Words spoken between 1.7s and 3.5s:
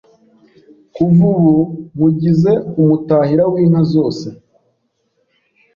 nkugize umutahira